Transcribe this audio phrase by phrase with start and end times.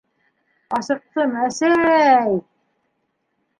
[0.77, 2.43] —Асыҡтым, әсәй-й-й...